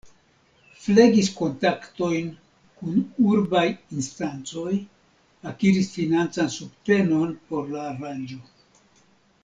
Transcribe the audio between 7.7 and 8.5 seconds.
la aranĝo.